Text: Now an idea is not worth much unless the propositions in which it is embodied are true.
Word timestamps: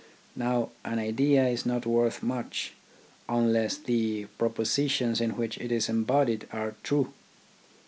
Now 0.35 0.71
an 0.83 0.97
idea 0.97 1.47
is 1.47 1.63
not 1.63 1.85
worth 1.85 2.23
much 2.23 2.73
unless 3.29 3.77
the 3.77 4.25
propositions 4.39 5.21
in 5.21 5.37
which 5.37 5.59
it 5.59 5.71
is 5.71 5.89
embodied 5.89 6.47
are 6.51 6.73
true. 6.81 7.13